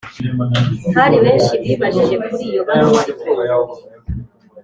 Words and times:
Hari 0.95 1.17
benshi 1.25 1.53
bibajije 1.67 2.15
kuri 2.25 2.43
iyo 2.51 2.61
baruwa 2.67 3.01
ifunguye 3.11 3.81